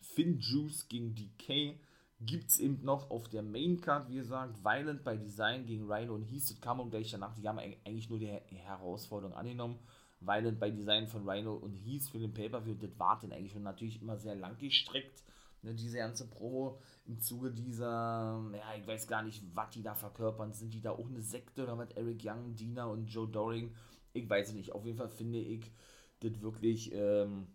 [0.00, 1.78] Finn Juice gegen DK.
[2.20, 6.24] Gibt es eben noch auf der Maincard, wie gesagt, Violent by Design gegen Rhino und
[6.24, 6.50] Heath.
[6.50, 7.34] Das kam und gleich danach.
[7.34, 9.78] Die haben eigentlich nur die Herausforderung angenommen.
[10.26, 12.74] Violent by Design von Rhino und Heath für den Pay-Per-View.
[12.74, 15.24] Das war dann eigentlich schon natürlich immer sehr lang gestreckt
[15.64, 19.94] ne, diese ganze Promo im Zuge dieser, ja, ich weiß gar nicht, was die da
[19.94, 20.52] verkörpern.
[20.52, 23.74] Sind die da auch eine Sekte oder mit Eric Young, Dina und Joe Doring?
[24.12, 24.72] Ich weiß es nicht.
[24.72, 25.72] Auf jeden Fall finde ich
[26.20, 27.48] das wirklich, ähm,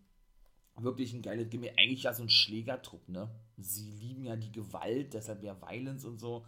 [0.76, 1.74] wirklich ein geiles Gimmick.
[1.78, 3.30] Eigentlich ja so ein Schlägertrupp, ne?
[3.58, 6.46] Sie lieben ja die Gewalt, deshalb ja Violence und so.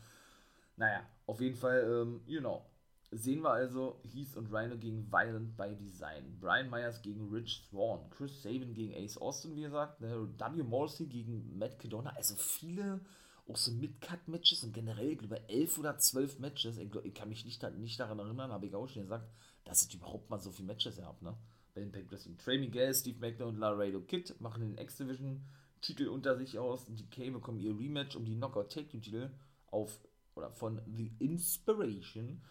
[0.78, 2.66] Naja, auf jeden Fall, ähm, you know,
[3.12, 6.38] sehen wir also Heath und Rhino gegen Violent by Design.
[6.40, 8.10] Brian Myers gegen Rich Swan.
[8.10, 10.00] Chris Sabin gegen Ace Austin, wie gesagt.
[10.02, 10.30] Ne?
[10.38, 10.64] W.
[10.64, 12.12] Morrissey gegen Matt Cadona.
[12.12, 13.02] Also viele
[13.48, 16.78] auch so Mid-Cut-Matches und generell über elf oder zwölf Matches.
[16.78, 19.30] Ich, kann mich nicht, nicht daran erinnern, habe ich auch schon gesagt,
[19.66, 21.36] dass es überhaupt mal so viele Matches gehabt, ne?
[21.74, 22.38] Bei Pack Wrestling.
[22.38, 25.42] Trey Miguel, Steve McNair und Laredo Kid machen den X-Division
[25.82, 26.86] Titel unter sich aus.
[26.86, 29.32] Die K bekommen ihr Rematch um die Knockout Take Titel
[29.68, 30.00] auf
[30.36, 32.42] oder von The Inspiration.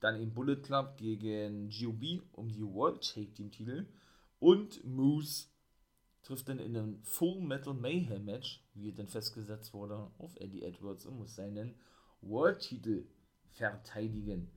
[0.00, 3.86] Dann eben Bullet Club gegen GOB um die World Take Team Titel.
[4.38, 5.46] Und Moose
[6.22, 11.06] trifft dann in einem Full Metal Mayhem Match, wie dann festgesetzt wurde, auf Eddie Edwards
[11.06, 11.74] und muss seinen
[12.20, 13.06] World Titel
[13.52, 14.50] verteidigen.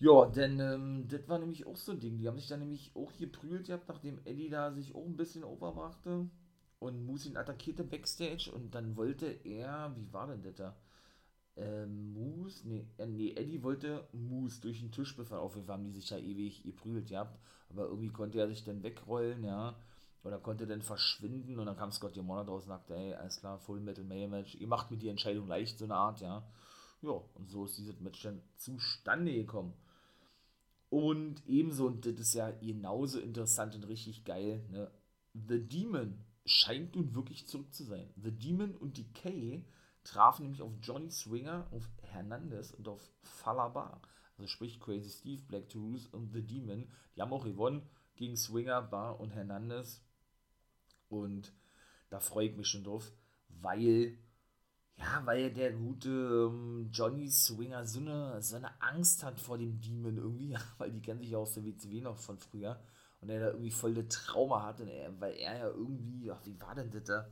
[0.00, 2.18] Ja, denn ähm, das war nämlich auch so ein Ding.
[2.18, 5.16] Die haben sich dann nämlich auch hier prügelt gehabt, nachdem Eddie da sich auch ein
[5.16, 6.30] bisschen overbrachte
[6.78, 10.76] und Moose ihn attackierte backstage und dann wollte er, wie war denn das da?
[11.58, 15.42] Ähm, Moose, nee, äh, nee, Eddie wollte Moose durch den Tisch befallen.
[15.42, 17.38] Auf jeden Fall haben die sich ja ewig geprügelt gehabt.
[17.70, 19.76] Aber irgendwie konnte er sich dann wegrollen, ja.
[20.24, 23.58] Oder konnte dann verschwinden und dann kam Scott Demona draus und sagte, ey, alles klar,
[23.58, 26.46] Full Metal Mail Match, ihr macht mir die Entscheidung leicht, so eine Art, ja.
[27.02, 29.74] Ja, und so ist dieses Match dann zustande gekommen.
[30.90, 34.90] Und ebenso, und das ist ja genauso interessant und richtig geil, ne?
[35.34, 38.08] The Demon scheint nun wirklich zurück zu sein.
[38.16, 39.64] The Demon und Decay
[40.08, 44.00] trafen nämlich auf Johnny Swinger, auf Hernandez und auf Falaba.
[44.36, 46.88] Also sprich Crazy Steve, Black Toulouse und The Demon.
[47.14, 47.82] Die haben auch gewonnen
[48.16, 50.02] gegen Swinger, Bar und Hernandez.
[51.08, 51.52] Und
[52.10, 53.12] da freue ich mich schon drauf,
[53.48, 54.18] weil,
[54.96, 59.80] ja, weil der gute ähm, Johnny Swinger so eine, so eine Angst hat vor dem
[59.80, 62.80] Demon irgendwie, weil die kennen sich ja aus der WCW noch von früher.
[63.20, 66.60] Und er da irgendwie voll das Trauma hat, er, weil er ja irgendwie, ach, wie
[66.60, 67.28] war denn das da?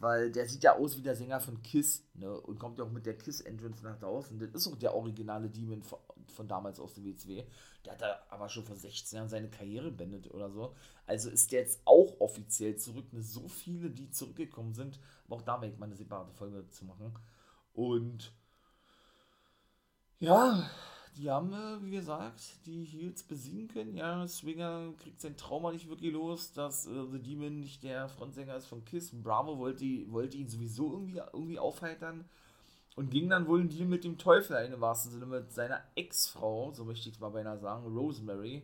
[0.00, 2.32] Weil der sieht ja aus wie der Sänger von Kiss, ne?
[2.40, 4.38] Und kommt ja auch mit der Kiss-Entrance nach draußen.
[4.38, 7.44] Das ist auch der originale Demon von, von damals aus der WCW.
[7.84, 10.74] Der hat da aber schon vor 16 Jahren seine Karriere beendet oder so.
[11.06, 13.12] Also ist der jetzt auch offiziell zurück.
[13.12, 13.22] Ne?
[13.22, 14.98] So viele, die zurückgekommen sind.
[15.26, 17.16] Aber auch da werde ich mal eine separate Folge zu machen.
[17.72, 18.32] Und
[20.18, 20.70] ja,
[21.16, 23.96] die haben, äh, wie gesagt, die Heels besiegen können.
[23.96, 28.56] Ja, Swinger kriegt sein Trauma nicht wirklich los, dass äh, The Demon nicht der Frontsänger
[28.56, 29.10] ist von Kiss.
[29.12, 32.24] Bravo wollte, wollte ihn sowieso irgendwie, irgendwie aufheitern
[32.96, 35.82] und ging dann wohl ein Deal mit dem Teufel ein, im wahrsten Sinne mit seiner
[35.94, 38.62] Ex-Frau, so möchte ich es mal beinahe sagen, Rosemary.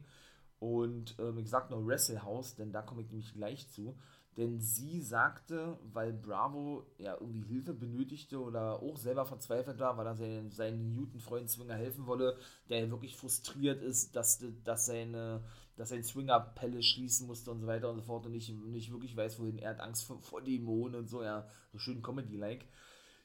[0.59, 3.95] Und ähm, ich sag nur Wrestlehouse, denn da komme ich nämlich gleich zu
[4.37, 10.07] denn sie sagte, weil Bravo ja irgendwie Hilfe benötigte oder auch selber verzweifelt war, weil
[10.07, 12.37] er seinen, seinen Newton-Freund Swinger helfen wolle,
[12.69, 15.43] der wirklich frustriert ist, dass, dass, seine,
[15.77, 19.17] dass sein Swinger-Pelle schließen musste und so weiter und so fort und nicht, nicht wirklich
[19.17, 22.67] weiß, wohin er hat Angst vor, vor Dämonen und so, ja, so schön Comedy-like.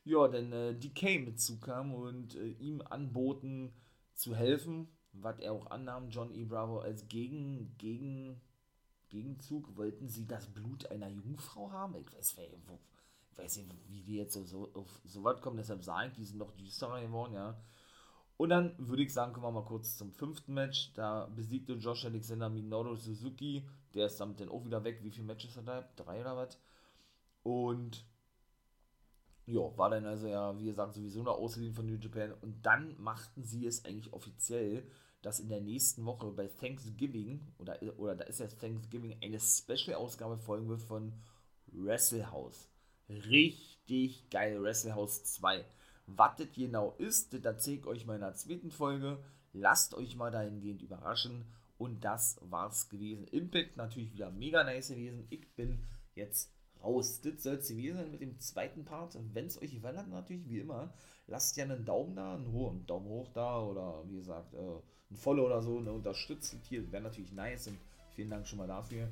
[0.05, 3.73] Ja, denn äh, DK mit zukam und äh, ihm anboten
[4.13, 6.45] zu helfen, was er auch annahm, John E.
[6.45, 8.41] Bravo als Gegen, Gegen,
[9.09, 11.95] Gegenzug wollten sie das Blut einer Jungfrau haben.
[11.95, 16.07] Ich weiß, ich weiß nicht, wie die jetzt so, auf so weit kommen, deshalb sage
[16.07, 17.57] ich, die sind noch düsterer geworden, ja.
[18.37, 20.91] Und dann würde ich sagen, kommen wir mal kurz zum fünften Match.
[20.93, 23.65] Da besiegte Josh Alexander Minoru Suzuki.
[23.93, 24.99] Der ist damit dann auch wieder weg.
[25.03, 25.89] Wie viele Matches hat er?
[25.95, 26.59] Drei oder was?
[27.43, 28.05] Und
[29.45, 32.33] ja, war dann also ja, wie gesagt, sowieso eine Außerdien von New Japan.
[32.41, 34.85] Und dann machten sie es eigentlich offiziell
[35.25, 40.37] dass in der nächsten Woche bei Thanksgiving, oder, oder da ist ja Thanksgiving, eine Special-Ausgabe
[40.37, 41.13] folgen wird von
[41.71, 42.69] Wrestlehouse.
[43.09, 45.65] Richtig geil, Wrestlehouse 2.
[46.05, 49.17] Was das genau ist, das erzähle ich euch mal in der zweiten Folge.
[49.51, 51.45] Lasst euch mal dahingehend überraschen.
[51.79, 53.25] Und das war's gewesen.
[53.27, 55.25] Impact natürlich wieder mega nice gewesen.
[55.31, 56.51] Ich bin jetzt
[56.83, 57.21] raus.
[57.21, 59.17] Das soll es gewesen sein mit dem zweiten Part.
[59.33, 60.93] Wenn es euch gefallen hat, natürlich wie immer,
[61.25, 64.79] lasst ja einen Daumen da, einen hohen Daumen hoch da oder wie gesagt, äh,
[65.11, 67.77] ein Follow oder so, eine unterstützt hier, wäre natürlich nice und
[68.15, 69.07] vielen Dank schon mal dafür.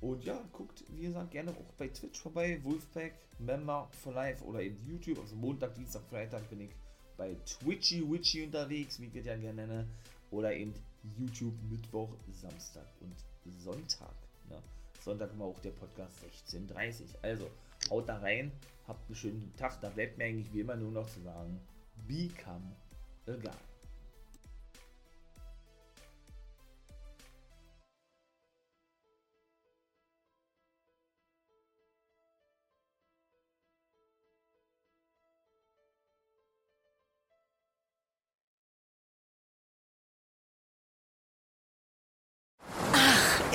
[0.00, 4.60] Und ja, guckt, wie gesagt, gerne auch bei Twitch vorbei, Wolfpack, Member for Life oder
[4.60, 5.18] eben YouTube.
[5.18, 6.70] Also Montag, Dienstag, Freitag bin ich
[7.16, 9.88] bei Twitchy Witchy unterwegs, wie ich das ja gerne nenne.
[10.30, 10.72] Oder eben
[11.18, 13.14] YouTube Mittwoch, Samstag und
[13.60, 14.14] Sonntag.
[14.48, 14.62] Ne?
[15.00, 16.12] Sonntag immer auch der Podcast
[16.48, 17.50] 16.30 Also
[17.90, 18.52] haut da rein,
[18.86, 19.80] habt einen schönen Tag.
[19.80, 21.58] Da bleibt mir eigentlich wie immer nur noch zu sagen,
[22.06, 22.76] become
[23.26, 23.77] a guy.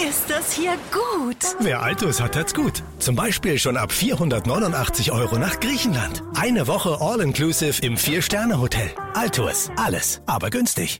[0.10, 1.38] Ist das hier gut?
[1.60, 2.84] Wer Altus hat, hat's gut.
[3.00, 6.24] Zum Beispiel schon ab 489 Euro nach Griechenland.
[6.36, 8.92] Eine Woche All-Inclusive im Vier-Sterne-Hotel.
[9.14, 9.72] Altus.
[9.78, 11.00] Alles, aber günstig.